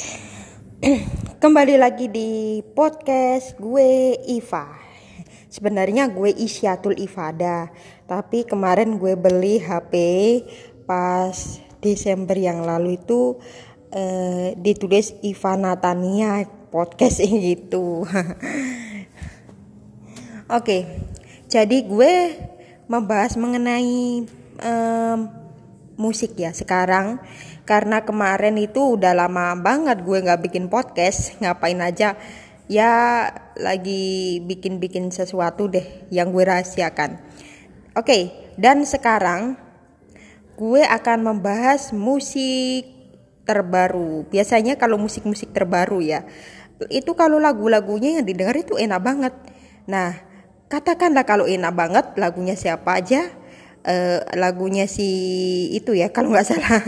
[1.42, 4.66] Kembali lagi di podcast gue Iva.
[5.50, 7.68] Sebenarnya gue Isyatul Ifada,
[8.06, 9.92] tapi kemarin gue beli HP
[10.86, 11.34] pas
[11.82, 13.34] Desember yang lalu itu
[13.90, 18.04] eh, ditulis Iva Natania podcast gitu.
[20.58, 20.78] Oke,
[21.50, 22.14] jadi gue
[22.90, 24.26] membahas mengenai
[24.62, 25.40] um,
[26.00, 27.20] musik ya sekarang
[27.70, 32.18] karena kemarin itu udah lama banget gue nggak bikin podcast ngapain aja.
[32.66, 32.90] Ya
[33.54, 37.22] lagi bikin-bikin sesuatu deh yang gue rahasiakan.
[37.94, 39.54] Oke dan sekarang
[40.58, 42.90] gue akan membahas musik
[43.46, 44.26] terbaru.
[44.26, 46.26] Biasanya kalau musik-musik terbaru ya
[46.90, 49.34] itu kalau lagu-lagunya yang didengar itu enak banget.
[49.86, 50.18] Nah
[50.66, 53.30] katakanlah kalau enak banget lagunya siapa aja
[53.84, 55.08] uh, lagunya si
[55.76, 56.80] itu ya kalau nggak salah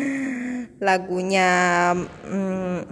[0.86, 1.48] lagunya
[2.28, 2.82] um,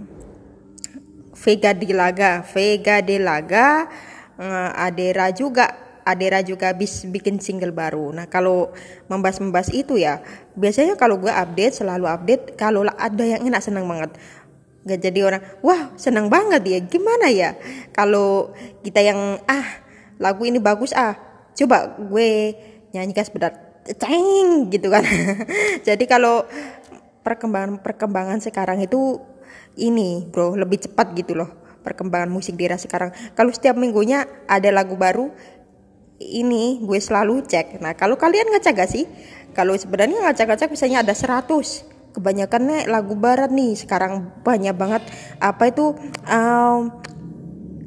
[1.38, 3.88] Vega de Laga Vega de Laga
[4.36, 8.16] uh, Adera juga Adera juga habis bikin single baru.
[8.16, 8.72] Nah kalau
[9.12, 10.24] membahas-membahas itu ya
[10.56, 14.16] biasanya kalau gue update selalu update kalau ada yang enak seneng banget.
[14.88, 17.60] Gak jadi orang wah seneng banget ya gimana ya
[17.92, 19.84] kalau kita yang ah
[20.16, 21.12] lagu ini bagus ah
[21.52, 22.56] coba gue
[22.92, 23.52] nyanyikan sebentar
[23.96, 25.04] ceng gitu kan.
[25.88, 26.44] Jadi kalau
[27.24, 29.20] perkembangan perkembangan sekarang itu
[29.78, 31.48] ini bro lebih cepat gitu loh
[31.84, 33.14] perkembangan musik di era sekarang.
[33.32, 35.32] Kalau setiap minggunya ada lagu baru
[36.20, 37.80] ini gue selalu cek.
[37.80, 39.08] Nah kalau kalian ngecek gak sih?
[39.56, 41.48] Kalau sebenarnya ngacak-ngacak misalnya ada 100
[42.12, 45.02] kebanyakannya lagu barat nih sekarang banyak banget.
[45.40, 45.96] Apa itu
[46.28, 46.92] um,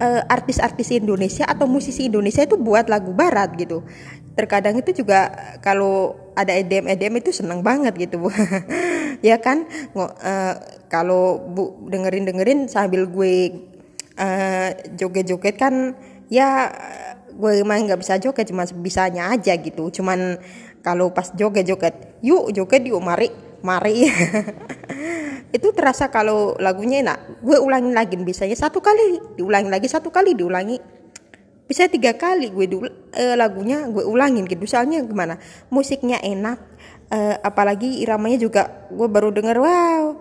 [0.02, 3.86] artis-artis Indonesia atau musisi Indonesia itu buat lagu barat gitu
[4.42, 5.30] terkadang itu juga
[5.62, 8.30] kalau ada EDM EDM itu seneng banget gitu bu.
[9.22, 9.70] Ya kan?
[9.94, 10.58] Uh,
[10.90, 13.54] kalau bu dengerin dengerin sambil gue
[14.18, 15.94] uh, joget joget kan
[16.26, 16.74] ya
[17.30, 19.94] gue main nggak bisa joget cuma bisanya aja gitu.
[19.94, 20.42] Cuman
[20.82, 21.94] kalau pas joget joget
[22.26, 23.30] yuk joget yuk mari
[23.62, 24.10] mari.
[25.56, 27.46] Itu terasa kalau lagunya enak.
[27.46, 31.01] Gue ulangin lagi biasanya satu kali diulangi lagi satu kali diulangi
[31.72, 34.68] bisa tiga kali gue dulu uh, lagunya gue ulangin gitu.
[34.68, 35.40] Soalnya gimana?
[35.72, 36.60] Musiknya enak
[37.08, 40.20] uh, apalagi iramanya juga gue baru denger wow.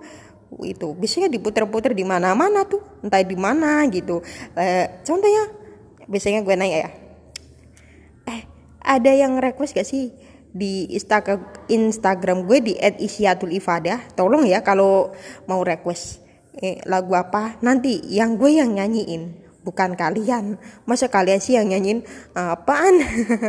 [0.62, 4.22] Itu biasanya diputer-puter di mana-mana tuh entah di mana gitu.
[4.54, 5.50] Uh, contohnya
[6.06, 6.90] biasanya gue nanya ya
[8.30, 8.42] eh
[8.82, 10.14] ada yang request gak sih
[10.54, 15.10] di Instagram Instagram gue di @isyatul_ifadah tolong ya kalau
[15.50, 16.22] mau request
[16.62, 17.58] eh, lagu apa?
[17.62, 20.56] Nanti yang gue yang nyanyiin bukan kalian.
[20.88, 22.04] Masa kalian sih yang nyanyiin
[22.34, 23.00] apaan?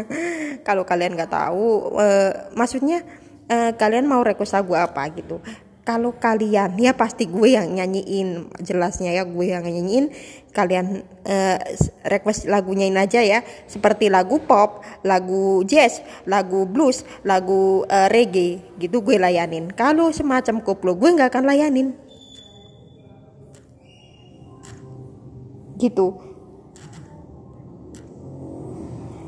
[0.68, 3.04] Kalau kalian nggak tahu uh, maksudnya
[3.50, 5.40] uh, kalian mau request lagu apa gitu.
[5.82, 10.14] Kalau kalian ya pasti gue yang nyanyiin jelasnya ya gue yang nyanyiin.
[10.54, 11.58] Kalian uh,
[12.06, 13.42] request lagunya ini aja ya.
[13.66, 19.74] Seperti lagu pop lagu jazz lagu blues lagu uh, reggae gitu gue layanin.
[19.74, 22.11] Kalau semacam koplo gue nggak akan layanin
[25.81, 26.22] gitu.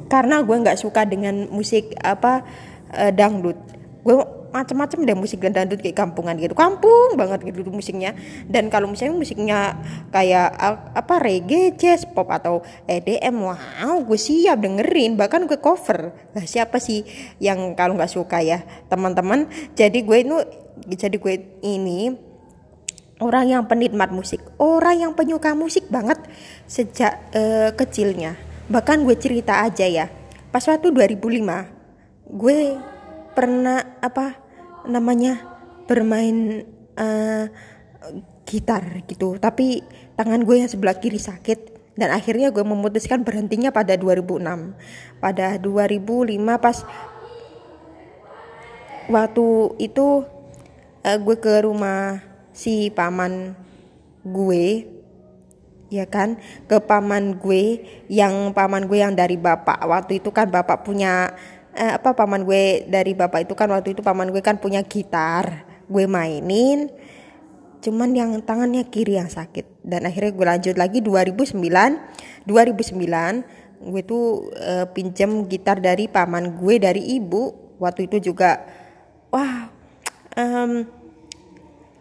[0.06, 2.46] Karena gue nggak suka dengan musik apa
[2.94, 3.58] uh, dangdut.
[4.06, 4.22] Gue
[4.54, 6.54] macam-macam deh musik dangdut kayak kampungan gitu.
[6.54, 8.14] Kampung banget gitu musiknya.
[8.46, 9.60] Dan kalau misalnya musiknya
[10.14, 10.54] kayak
[10.94, 15.18] apa reggae jazz pop atau EDM wow gue siap dengerin.
[15.18, 16.14] Bahkan gue cover.
[16.14, 17.02] Lah siapa sih
[17.42, 18.62] yang kalau nggak suka ya
[18.94, 19.50] teman-teman?
[19.74, 20.38] Jadi gue itu
[20.94, 21.34] jadi gue
[21.66, 22.33] ini
[23.24, 26.20] orang yang penikmat musik, orang yang penyuka musik banget
[26.68, 28.36] sejak uh, kecilnya.
[28.68, 30.12] Bahkan gue cerita aja ya,
[30.52, 32.60] pas waktu 2005 gue
[33.32, 34.36] pernah apa
[34.88, 35.40] namanya
[35.88, 36.68] bermain
[37.00, 37.46] uh,
[38.44, 39.80] gitar gitu, tapi
[40.20, 44.44] tangan gue yang sebelah kiri sakit dan akhirnya gue memutuskan berhentinya pada 2006.
[45.22, 46.78] Pada 2005 pas
[49.08, 49.48] waktu
[49.80, 50.26] itu
[51.04, 53.58] uh, gue ke rumah si paman
[54.24, 54.88] gue
[55.94, 56.42] ya kan?
[56.66, 59.84] Ke paman gue yang paman gue yang dari bapak.
[59.86, 61.34] Waktu itu kan bapak punya
[61.78, 65.70] eh, apa paman gue dari bapak itu kan waktu itu paman gue kan punya gitar.
[65.86, 66.90] Gue mainin
[67.84, 69.84] cuman yang tangannya kiri yang sakit.
[69.84, 71.60] Dan akhirnya gue lanjut lagi 2009
[72.48, 77.76] 2009 gue tuh uh, pinjem gitar dari paman gue dari ibu.
[77.78, 78.64] Waktu itu juga
[79.28, 79.68] wah
[80.40, 81.03] um,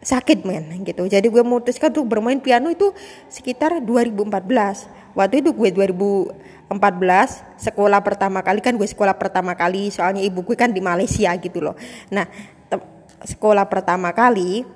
[0.02, 1.06] sakit men gitu.
[1.06, 2.90] Jadi gue memutuskan untuk bermain piano itu
[3.30, 6.68] sekitar 2014 waktu itu gue 2014
[7.62, 11.62] sekolah pertama kali kan gue sekolah pertama kali soalnya ibu gue kan di Malaysia gitu
[11.62, 11.78] loh.
[12.10, 12.26] Nah
[13.22, 14.66] sekolah pertama kali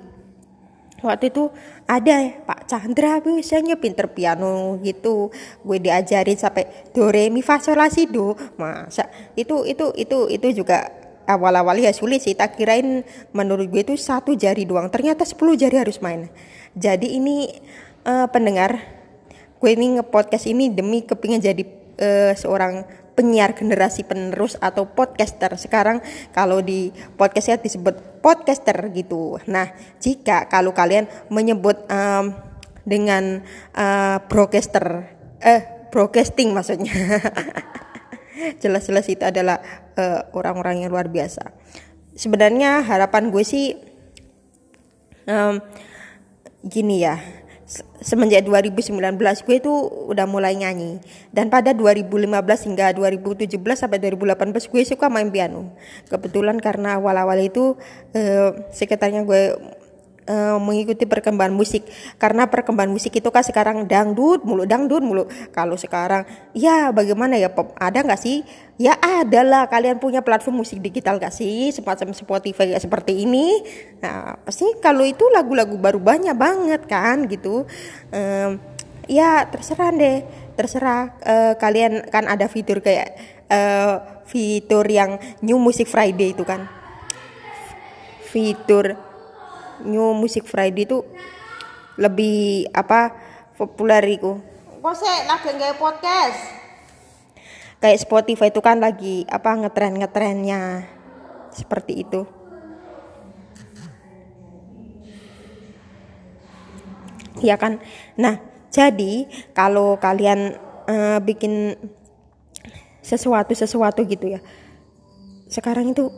[1.03, 1.51] waktu itu
[1.85, 5.29] ada Pak Chandra biasanya pinter piano gitu.
[5.61, 8.33] Gue diajarin sampai do re mi fa sol la si do.
[8.55, 10.87] Masa itu itu itu itu juga
[11.27, 13.03] awal-awal ya sulit sih tak kirain
[13.35, 16.31] menurut gue itu satu jari doang ternyata 10 jari harus main
[16.73, 17.51] jadi ini
[18.07, 18.79] uh, pendengar
[19.59, 21.63] gue ini nge-podcast ini demi kepingin jadi
[21.99, 22.87] uh, seorang
[23.17, 25.49] penyiar generasi penerus atau podcaster.
[25.57, 29.41] Sekarang kalau di podcastnya disebut podcaster gitu.
[29.49, 32.37] Nah, jika kalau kalian menyebut um,
[32.85, 33.41] dengan
[33.73, 35.09] uh, broadcaster,
[35.41, 36.93] eh broadcasting maksudnya.
[38.61, 39.61] Jelas-jelas itu adalah
[39.97, 41.53] uh, orang-orang yang luar biasa.
[42.17, 43.77] Sebenarnya harapan gue sih
[45.29, 45.61] um,
[46.65, 47.19] gini ya.
[47.99, 49.73] Semenjak 2019 gue itu
[50.07, 51.03] udah mulai nyanyi.
[51.35, 52.31] Dan pada 2015
[52.71, 55.75] hingga 2017 sampai 2018 gue suka main piano.
[56.07, 57.75] Kebetulan karena awal-awal itu
[58.15, 59.75] eh, sekitarnya gue
[60.27, 61.87] uh, mengikuti perkembangan musik.
[62.21, 65.25] Karena perkembangan musik itu kan sekarang dangdut mulu dangdut mulu.
[65.55, 67.73] Kalau sekarang ya bagaimana ya pop?
[67.79, 68.43] Ada nggak sih?
[68.77, 69.63] Ya ada lah.
[69.65, 71.73] Kalian punya platform musik digital gak sih?
[71.73, 73.57] Semacam Spotify kayak seperti ini.
[74.03, 77.65] Nah pasti kalau itu lagu-lagu baru banyak banget kan gitu.
[78.13, 78.61] Um,
[79.09, 80.21] ya terserah deh.
[80.53, 83.17] Terserah uh, kalian kan ada fitur kayak
[83.49, 86.69] uh, fitur yang New Music Friday itu kan.
[88.29, 89.06] Fitur
[89.85, 91.03] New Music Friday itu
[91.97, 93.13] lebih apa
[93.57, 94.37] populer itu.
[94.81, 96.39] Kok sih lagi nggak podcast?
[97.77, 100.85] Kayak Spotify itu kan lagi apa ngetren ngetrennya
[101.53, 102.25] seperti itu.
[107.37, 107.77] Ya kan.
[108.17, 108.41] Nah,
[108.73, 110.57] jadi kalau kalian
[110.89, 111.77] uh, bikin
[113.05, 114.41] sesuatu sesuatu gitu ya.
[115.47, 116.09] Sekarang itu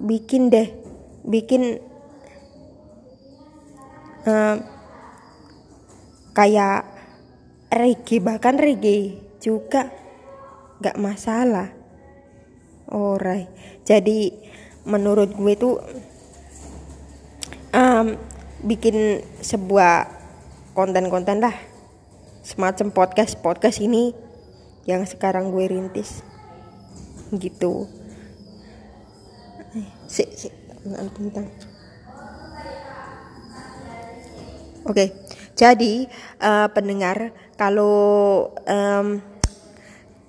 [0.00, 0.72] bikin deh,
[1.28, 1.78] bikin
[4.28, 4.56] uh,
[6.36, 6.84] kayak
[7.72, 9.88] reggae bahkan reggae juga
[10.84, 11.72] gak masalah.
[12.88, 13.48] Alright,
[13.84, 14.32] jadi
[14.88, 15.76] menurut gue tuh
[17.76, 18.16] um,
[18.64, 20.08] bikin sebuah
[20.72, 21.56] konten-konten lah.
[22.40, 24.16] Semacam podcast podcast ini
[24.88, 26.24] yang sekarang gue rintis.
[27.28, 27.84] Gitu.
[30.08, 30.48] Si si
[30.88, 31.44] tentang
[34.88, 35.08] Oke, okay.
[35.52, 36.08] jadi
[36.40, 39.20] uh, pendengar kalau um,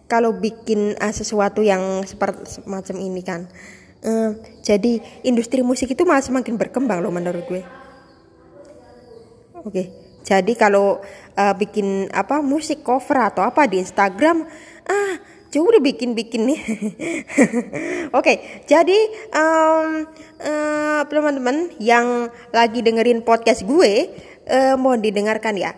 [0.10, 3.48] kalau bikin uh, sesuatu yang seperti semacam ini kan,
[4.04, 7.64] uh, jadi industri musik itu malah semakin berkembang loh menurut gue.
[9.64, 9.86] Oke, okay.
[10.28, 11.00] jadi kalau
[11.40, 14.44] uh, bikin apa musik cover atau apa di Instagram,
[14.92, 15.14] ah
[15.50, 16.62] coba udah bikin-bikin nih.
[16.68, 18.36] Oke, okay,
[18.70, 19.00] jadi
[19.34, 20.06] um,
[20.42, 24.14] uh, teman-teman yang lagi dengerin podcast gue,
[24.50, 25.78] uh, mohon didengarkan ya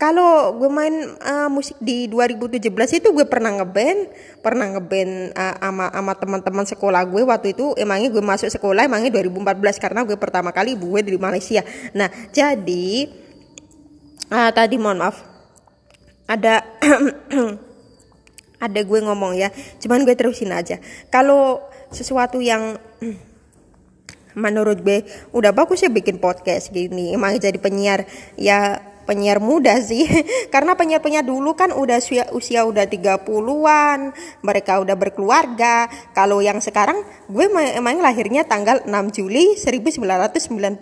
[0.00, 4.08] kalau gue main uh, musik di 2017 itu gue pernah ngeband,
[4.40, 9.12] pernah ngeband uh, ama ama teman-teman sekolah gue waktu itu emangnya gue masuk sekolah emangnya
[9.12, 11.60] 2014 karena gue pertama kali gue di Malaysia.
[11.92, 13.12] Nah, jadi
[14.32, 15.20] uh, tadi mohon maaf
[16.24, 16.64] ada
[18.64, 19.52] ada gue ngomong ya,
[19.84, 20.80] cuman gue terusin aja.
[21.12, 21.60] Kalau
[21.92, 22.80] sesuatu yang
[24.34, 28.06] menurut gue udah bagus ya bikin podcast gini emang jadi penyiar.
[28.36, 30.06] Ya penyiar muda sih.
[30.54, 34.14] Karena penyiar-penyiar dulu kan udah usia, usia udah 30-an
[34.46, 35.90] mereka udah berkeluarga.
[36.14, 40.78] Kalau yang sekarang gue emang lahirnya tanggal 6 Juli 1997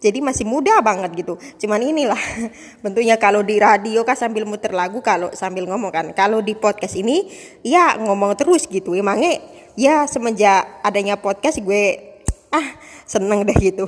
[0.00, 1.36] jadi masih muda banget gitu.
[1.60, 2.16] Cuman inilah
[2.82, 6.06] bentuknya kalau di radio kan sambil muter lagu kalau sambil ngomong kan.
[6.16, 7.28] Kalau di podcast ini
[7.60, 8.96] ya ngomong terus gitu.
[8.96, 9.36] Emangnya
[9.76, 12.09] ya semenjak adanya podcast gue
[12.50, 12.66] ah
[13.06, 13.86] seneng deh gitu.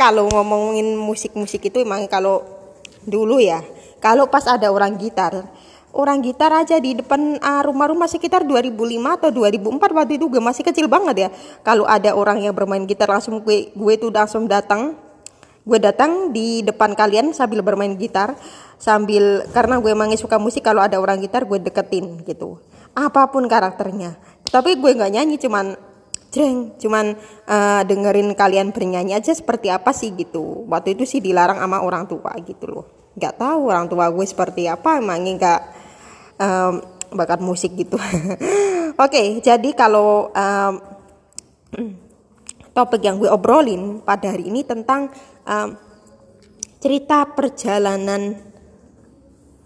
[0.00, 2.42] Kalau ngomongin musik-musik itu emang kalau
[3.06, 3.64] dulu ya
[4.02, 5.48] kalau pas ada orang gitar
[5.94, 10.62] orang gitar aja di depan uh, rumah-rumah sekitar 2005 atau 2004 waktu itu gue masih
[10.62, 11.28] kecil banget ya.
[11.66, 14.94] Kalau ada orang yang bermain gitar langsung gue gue tuh langsung datang.
[15.66, 18.34] Gue datang di depan kalian sambil bermain gitar
[18.80, 22.58] sambil karena gue emangnya suka musik kalau ada orang gitar gue deketin gitu.
[22.94, 24.16] Apa pun karakternya.
[24.46, 25.89] Tapi gue nggak nyanyi cuman
[26.30, 27.18] jreng cuman
[27.50, 30.64] uh, dengerin kalian bernyanyi aja seperti apa sih gitu.
[30.70, 32.86] Waktu itu sih dilarang sama orang tua gitu loh.
[33.18, 35.60] Nggak tahu orang tua gue seperti apa emangnya nggak
[36.38, 36.74] um,
[37.18, 37.98] bakat musik gitu.
[38.02, 40.72] Oke okay, jadi kalau um,
[42.70, 45.10] topik yang gue obrolin pada hari ini tentang
[45.46, 45.68] um,
[46.78, 48.38] cerita perjalanan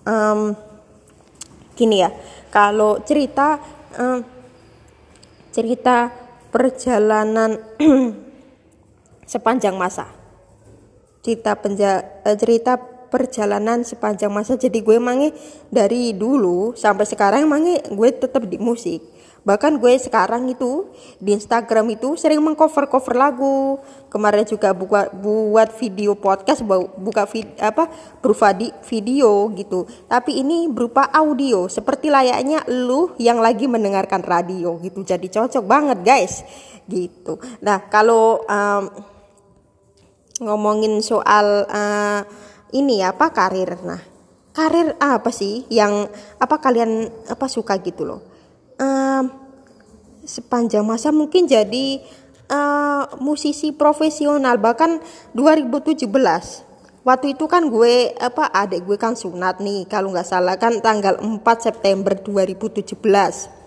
[0.09, 0.56] um,
[1.76, 2.11] gini ya.
[2.49, 3.61] Kalau cerita
[4.00, 4.25] um,
[5.52, 6.24] cerita
[6.54, 7.58] perjalanan
[9.32, 10.06] sepanjang masa.
[11.25, 12.78] cerita penja uh, cerita
[13.11, 15.30] perjalanan sepanjang masa jadi gue emangnya
[15.70, 19.00] dari dulu sampai sekarang emangnya gue tetap di musik
[19.45, 20.89] bahkan gue sekarang itu
[21.21, 23.79] di Instagram itu sering mengcover cover lagu.
[24.09, 26.65] Kemarin juga buka buat video podcast
[26.97, 27.87] buka vid, apa
[28.25, 29.85] berupa di video gitu.
[30.09, 35.05] Tapi ini berupa audio seperti layaknya lu yang lagi mendengarkan radio gitu.
[35.05, 36.43] Jadi cocok banget guys.
[36.89, 37.37] Gitu.
[37.61, 38.85] Nah kalau um,
[40.41, 42.21] ngomongin soal uh,
[42.73, 43.77] ini apa karir?
[43.85, 44.01] Nah
[44.55, 46.07] karir apa sih yang
[46.39, 48.34] apa kalian apa suka gitu loh
[48.81, 49.25] um,
[50.25, 52.00] sepanjang masa mungkin jadi
[52.49, 55.02] uh, musisi profesional bahkan
[55.37, 56.09] 2017
[57.04, 61.21] waktu itu kan gue apa adik gue kan sunat nih kalau nggak salah kan tanggal
[61.21, 63.64] 4 September 2017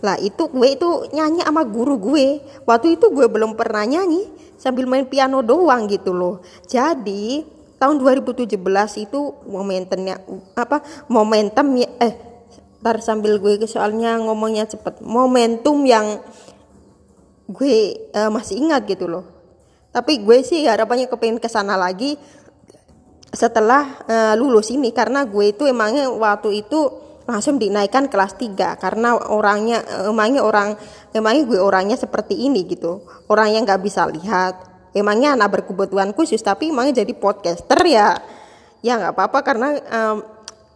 [0.00, 2.40] lah itu gue itu nyanyi sama guru gue.
[2.64, 6.40] Waktu itu gue belum pernah nyanyi sambil main piano doang gitu loh.
[6.64, 7.44] Jadi
[7.76, 8.48] tahun 2017
[9.00, 10.20] itu momentumnya
[10.56, 12.29] apa momentum eh
[12.80, 15.04] ntar sambil gue soalnya ngomongnya cepet.
[15.04, 16.24] Momentum yang
[17.50, 19.24] gue uh, masih ingat gitu loh.
[19.90, 22.16] Tapi gue sih harapannya kepengen ke sana lagi
[23.30, 24.94] setelah uh, lulus ini.
[24.96, 30.74] Karena gue itu emangnya waktu itu langsung dinaikkan kelas 3 karena orangnya emangnya orang
[31.14, 33.04] emangnya gue orangnya seperti ini gitu.
[33.28, 34.66] Orang yang nggak bisa lihat.
[34.90, 38.18] Emangnya anak berkebutuhan khusus tapi emangnya jadi podcaster ya?
[38.80, 40.16] Ya nggak apa-apa karena um,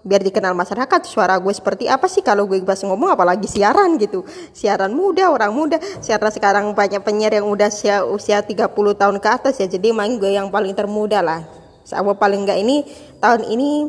[0.05, 4.23] biar dikenal masyarakat suara gue seperti apa sih kalau gue bahas ngomong apalagi siaran gitu.
[4.53, 5.81] Siaran muda orang muda.
[6.05, 9.67] Siaran sekarang banyak penyiar yang udah usia, usia 30 tahun ke atas ya.
[9.67, 11.41] Jadi main gue yang paling termuda lah.
[11.89, 12.85] Sama paling enggak ini
[13.19, 13.89] tahun ini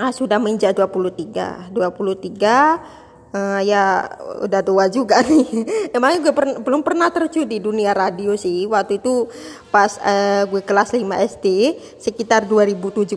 [0.00, 2.96] ah, sudah menjadi 23 23
[3.36, 4.08] uh, ya
[4.44, 5.44] udah tua juga nih.
[5.96, 8.64] Emangnya gue per, belum pernah terjun di dunia radio sih.
[8.64, 9.28] Waktu itu
[9.68, 11.04] pas uh, gue kelas 5
[11.36, 11.46] SD
[12.00, 13.12] sekitar 2017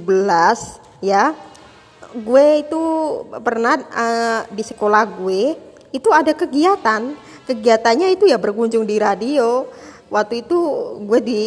[0.99, 1.31] ya
[2.13, 2.83] gue itu
[3.45, 5.53] pernah uh, di sekolah gue
[5.93, 7.13] itu ada kegiatan.
[7.49, 9.65] Kegiatannya itu ya berkunjung di radio.
[10.09, 10.59] Waktu itu
[11.05, 11.41] gue di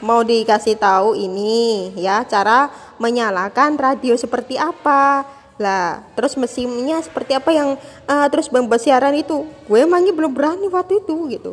[0.00, 5.26] mau dikasih tahu ini ya cara menyalakan radio seperti apa.
[5.60, 7.68] Lah terus mesinnya seperti apa yang
[8.06, 9.46] uh, terus membuat siaran itu.
[9.66, 11.52] Gue emangnya belum berani waktu itu gitu.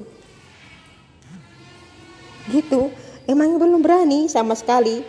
[2.50, 2.82] Gitu.
[3.28, 5.04] Emangnya belum berani sama sekali.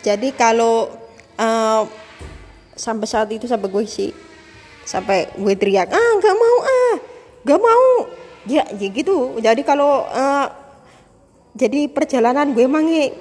[0.00, 0.99] Jadi kalau
[1.40, 1.88] uh,
[2.76, 4.12] sampai saat itu sampai gue sih
[4.84, 6.94] sampai gue teriak ah nggak mau ah
[7.44, 7.88] nggak mau.
[8.48, 9.36] Ya, ya gitu.
[9.40, 10.48] Jadi kalau uh,
[11.52, 13.12] jadi perjalanan gue emangi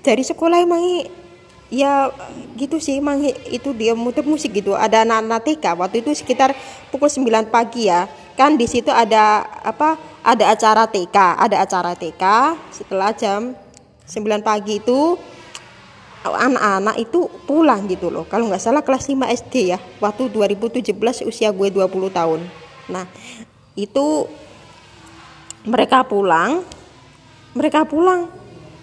[0.00, 1.24] dari sekolah emangi
[1.72, 2.12] ya
[2.54, 4.72] gitu sih emang itu dia muter musik gitu.
[4.76, 6.56] Ada anak-anak TK waktu itu sekitar
[6.88, 8.08] pukul 9 pagi ya.
[8.34, 12.24] Kan di situ ada apa ada acara TK ada acara TK
[12.72, 13.54] setelah jam
[14.08, 15.14] 9 pagi itu
[16.32, 18.24] anak-anak itu pulang gitu loh.
[18.24, 20.94] Kalau nggak salah kelas 5 SD ya waktu 2017
[21.28, 22.40] usia gue 20 tahun.
[22.88, 23.04] Nah
[23.76, 24.24] itu
[25.68, 26.64] mereka pulang
[27.52, 28.32] mereka pulang.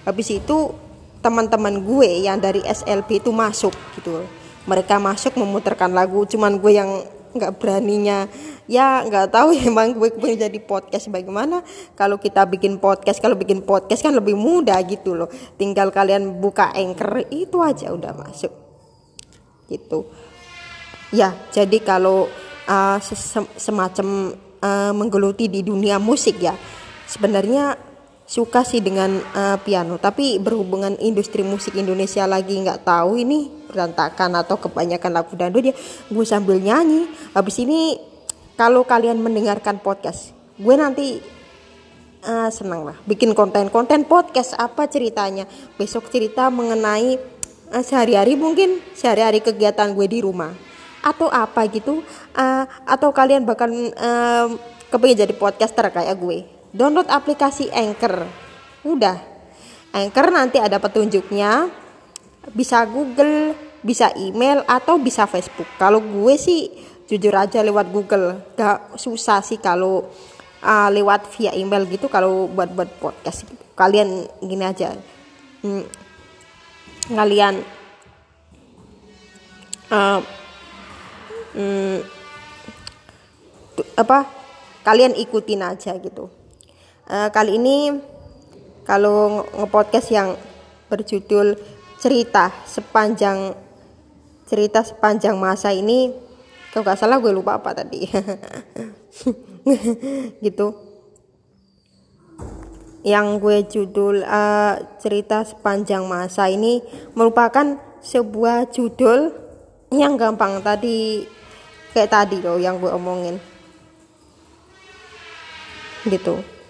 [0.05, 0.73] Habis itu
[1.21, 4.25] teman-teman gue yang dari SLB itu masuk gitu
[4.65, 6.89] mereka masuk memutarkan lagu cuman gue yang
[7.35, 8.27] nggak beraninya.
[8.67, 11.65] Ya nggak tahu emang gue pengen jadi podcast bagaimana.
[11.97, 15.29] Kalau kita bikin podcast kalau bikin podcast kan lebih mudah gitu loh.
[15.59, 18.51] Tinggal kalian buka anchor itu aja udah masuk.
[19.67, 20.07] Gitu.
[21.11, 22.31] Ya jadi kalau
[22.67, 22.97] uh,
[23.59, 26.55] semacam uh, menggeluti di dunia musik ya
[27.11, 27.90] sebenarnya
[28.31, 29.99] suka sih dengan uh, piano.
[29.99, 35.75] Tapi berhubungan industri musik Indonesia lagi nggak tahu ini berantakan atau kebanyakan lagu dangdut ya
[36.07, 37.11] gue sambil nyanyi.
[37.35, 37.99] Habis ini
[38.55, 41.19] kalau kalian mendengarkan podcast gue nanti
[42.23, 44.55] uh, senang lah bikin konten-konten podcast.
[44.55, 45.43] Apa ceritanya?
[45.75, 47.19] Besok cerita mengenai
[47.75, 50.55] uh, sehari-hari mungkin sehari-hari kegiatan gue di rumah.
[51.03, 51.99] Atau apa gitu.
[52.31, 53.67] Uh, atau kalian bahkan
[53.99, 54.47] uh,
[54.87, 58.25] kepengen jadi podcaster kayak gue download aplikasi Anchor.
[58.87, 59.19] Udah.
[59.91, 61.67] Anchor nanti ada petunjuknya.
[62.55, 63.53] Bisa Google,
[63.85, 65.69] bisa email atau bisa Facebook.
[65.77, 66.73] Kalau gue sih
[67.05, 68.41] jujur aja lewat Google.
[68.57, 70.09] Gak susah sih kalau
[70.65, 73.63] uh, lewat via email gitu kalau buat buat podcast gitu.
[73.77, 74.95] Kalian gini aja.
[75.61, 75.85] Hmm,
[77.13, 77.61] kalian
[79.93, 80.19] uh,
[81.53, 81.97] hmm,
[83.99, 84.25] apa
[84.81, 86.40] kalian ikutin aja gitu
[87.11, 87.99] uh, kali ini
[88.87, 90.39] kalau ngepodcast yang
[90.87, 91.59] berjudul
[91.99, 93.53] cerita sepanjang
[94.47, 96.11] cerita sepanjang masa ini
[96.71, 98.07] kalau nggak salah gue lupa apa tadi.
[100.45, 100.67] Gitu.
[103.03, 106.79] Yang gue judul uh, cerita sepanjang masa ini
[107.11, 109.35] merupakan sebuah judul
[109.91, 111.27] yang gampang tadi
[111.91, 113.35] kayak tadi loh yang gue omongin.
[116.07, 116.60] Gitu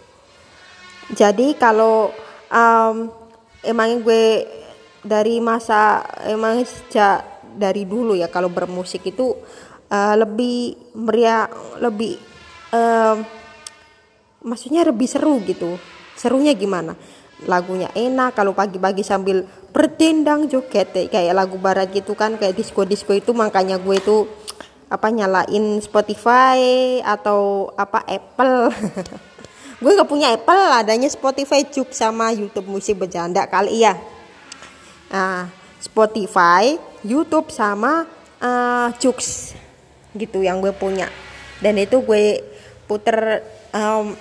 [1.12, 2.12] jadi kalau
[2.48, 3.12] um,
[3.64, 4.48] emang gue
[5.02, 9.36] dari masa emang sejak dari dulu ya kalau bermusik itu
[9.92, 11.52] uh, lebih meriah
[11.84, 12.16] lebih
[12.72, 13.18] uh,
[14.46, 15.78] maksudnya lebih seru gitu.
[16.16, 16.94] Serunya gimana?
[17.50, 19.42] Lagunya enak kalau pagi-pagi sambil
[19.74, 24.30] berdendang joget kayak lagu barat gitu kan kayak disco disco itu makanya gue itu
[24.92, 26.60] apa nyalain Spotify
[27.00, 28.70] atau apa Apple
[29.82, 33.98] gue nggak punya Apple adanya Spotify juk sama YouTube musik bercanda kali ya.
[35.10, 35.50] Nah,
[35.82, 38.06] Spotify YouTube sama
[38.38, 38.94] uh,
[40.14, 41.10] gitu yang gue punya.
[41.58, 42.46] Dan itu gue
[42.86, 43.42] puter
[43.74, 44.14] um,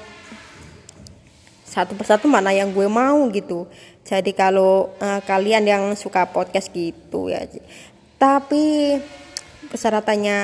[1.68, 3.68] satu persatu mana yang gue mau gitu.
[4.02, 7.44] Jadi kalau uh, kalian yang suka podcast gitu ya.
[8.16, 8.96] Tapi
[9.68, 10.38] persyaratannya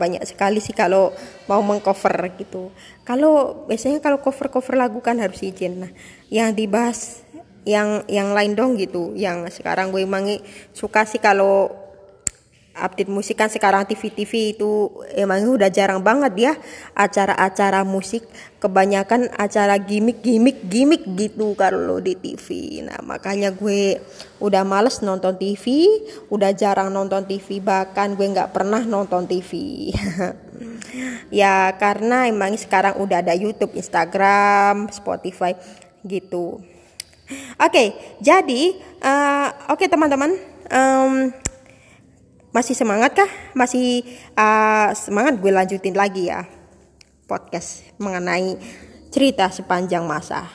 [0.00, 1.12] banyak sekali sih kalau
[1.50, 2.72] mau mengcover gitu.
[3.04, 5.84] Kalau biasanya kalau cover cover lagu kan harus izin.
[5.84, 5.92] Nah
[6.32, 7.20] yang dibahas
[7.68, 9.12] yang yang lain dong gitu.
[9.12, 10.24] Yang sekarang gue emang
[10.72, 11.81] suka sih kalau
[12.72, 16.52] update musik kan sekarang TV-TV itu emang udah jarang banget ya
[16.96, 18.24] acara-acara musik.
[18.62, 23.98] Kebanyakan acara gimmick-gimmick gimmick gitu kalau di TV nah makanya gue
[24.38, 25.86] udah males nonton TV
[26.30, 29.90] udah jarang nonton TV bahkan gue nggak pernah nonton TV
[31.42, 35.58] ya karena emang sekarang udah ada YouTube Instagram Spotify
[36.06, 36.62] gitu.
[37.58, 37.88] Oke okay,
[38.22, 40.36] jadi uh, oke okay, teman-teman
[40.70, 41.41] um,
[42.52, 43.30] masih semangat kah?
[43.56, 44.04] Masih
[44.36, 46.44] uh, semangat gue lanjutin lagi ya
[47.24, 48.60] podcast mengenai
[49.08, 50.48] cerita sepanjang masa.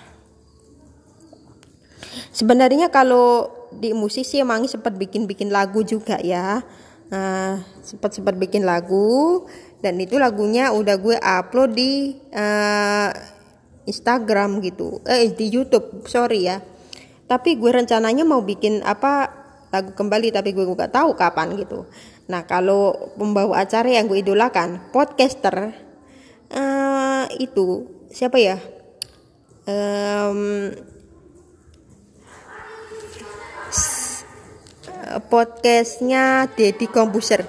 [2.30, 6.62] Sebenarnya kalau di musisi emang sempat bikin-bikin lagu juga ya.
[7.08, 9.48] Uh, sempat sempat bikin lagu
[9.80, 13.10] dan itu lagunya udah gue upload di uh,
[13.88, 15.00] Instagram gitu.
[15.08, 16.60] Eh di YouTube, sorry ya.
[17.26, 19.32] Tapi gue rencananya mau bikin apa
[19.68, 21.88] lagu kembali tapi gue gak tahu kapan gitu.
[22.28, 25.76] Nah kalau pembawa acara yang gue idolakan podcaster
[26.52, 28.58] uh, itu siapa ya?
[29.68, 30.72] Um,
[35.32, 37.48] podcastnya Deddy Kombuser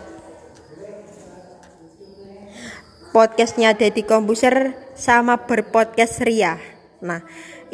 [3.11, 6.63] podcastnya Deddy Kombuser sama berpodcast Ria
[7.03, 7.23] nah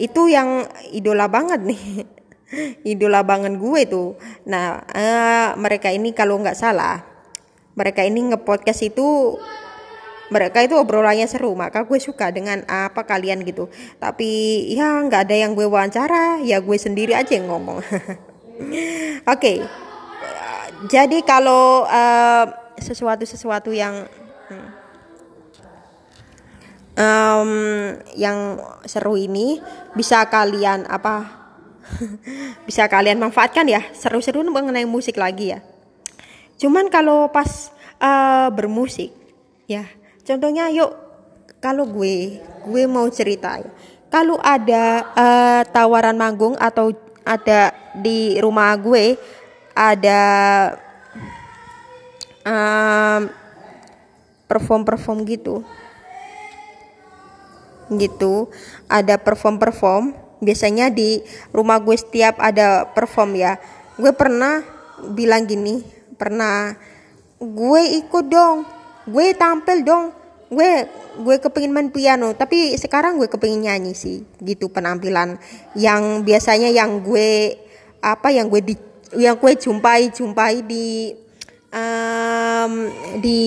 [0.00, 1.82] itu yang idola banget nih
[2.84, 4.08] idola banget gue tuh.
[4.48, 7.04] Nah uh, mereka ini kalau nggak salah
[7.74, 9.38] mereka ini ngepodcast itu
[10.32, 11.52] mereka itu obrolannya seru.
[11.54, 13.68] Maka gue suka dengan apa kalian gitu.
[14.00, 17.78] Tapi ya nggak ada yang gue wawancara ya gue sendiri aja yang ngomong.
[17.84, 19.24] Oke.
[19.24, 19.58] Okay.
[20.84, 22.44] jadi kalau uh,
[22.76, 24.04] sesuatu sesuatu yang
[26.98, 27.50] um,
[28.14, 29.58] yang seru ini
[29.94, 31.43] bisa kalian apa
[32.68, 35.60] bisa kalian manfaatkan ya seru-seru mengenai musik lagi ya.
[36.58, 37.70] Cuman kalau pas
[38.00, 39.12] uh, bermusik
[39.64, 39.88] ya
[40.24, 40.92] contohnya yuk
[41.60, 43.70] kalau gue gue mau cerita ya.
[44.12, 46.94] Kalau ada uh, tawaran manggung atau
[47.26, 49.18] ada di rumah gue
[49.74, 50.22] ada
[52.46, 53.26] um,
[54.46, 55.66] perform perform gitu.
[57.90, 58.48] Gitu
[58.88, 63.56] ada perform perform biasanya di rumah gue setiap ada perform ya.
[63.96, 64.62] Gue pernah
[65.10, 65.82] bilang gini
[66.14, 66.70] pernah
[67.42, 68.62] gue ikut dong
[69.10, 70.14] gue tampil dong
[70.54, 70.86] gue
[71.18, 72.30] gue kepingin main piano.
[72.36, 75.40] Tapi sekarang gue kepingin nyanyi sih gitu penampilan
[75.74, 77.58] yang biasanya yang gue
[78.04, 78.74] apa yang gue di
[79.16, 81.14] yang gue jumpai jumpai di
[82.64, 82.88] um,
[83.20, 83.42] di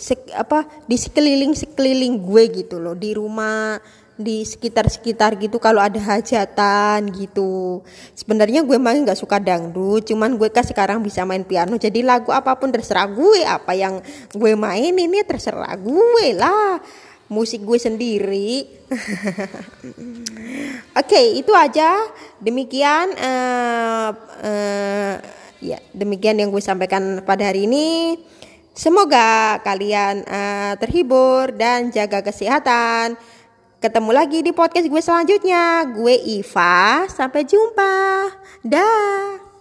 [0.00, 3.78] sek, apa di sekeliling sekeliling gue gitu loh di rumah
[4.14, 7.82] di sekitar-sekitar gitu kalau ada hajatan gitu.
[8.14, 11.74] Sebenarnya gue main nggak suka dangdut, cuman gue kan sekarang bisa main piano.
[11.74, 13.98] Jadi lagu apa pun terserah gue, apa yang
[14.30, 16.78] gue main ini terserah gue lah.
[17.26, 18.62] Musik gue sendiri.
[20.94, 21.98] Oke, okay, itu aja.
[22.38, 24.10] Demikian uh,
[24.44, 25.14] uh,
[25.64, 28.20] ya, demikian yang gue sampaikan pada hari ini.
[28.74, 33.14] Semoga kalian uh, terhibur dan jaga kesehatan.
[33.78, 35.86] Ketemu lagi di podcast gue selanjutnya.
[35.94, 37.06] Gue Iva.
[37.06, 38.28] Sampai jumpa.
[38.66, 39.53] Dah.